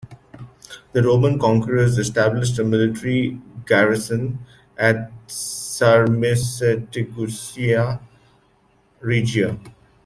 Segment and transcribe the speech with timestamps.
[0.93, 4.39] The Roman conquerors established a military garrison
[4.75, 7.99] at Sarmisegetusa
[8.99, 9.59] Regia.